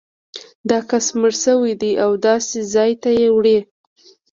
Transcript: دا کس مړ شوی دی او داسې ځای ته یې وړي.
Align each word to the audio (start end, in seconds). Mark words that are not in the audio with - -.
دا 0.69 0.79
کس 0.89 1.05
مړ 1.19 1.31
شوی 1.43 1.73
دی 1.81 1.91
او 2.03 2.11
داسې 2.27 2.59
ځای 2.73 2.91
ته 3.01 3.09
یې 3.19 3.27
وړي. 3.35 3.57